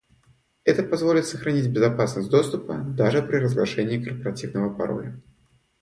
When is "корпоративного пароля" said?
4.03-5.21